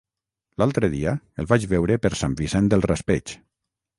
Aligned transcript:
L'altre 0.61 0.89
dia 0.93 1.11
el 1.43 1.49
vaig 1.51 1.67
veure 1.75 1.99
per 2.05 2.11
Sant 2.21 2.35
Vicent 2.41 2.73
del 2.75 2.87
Raspeig. 2.89 3.37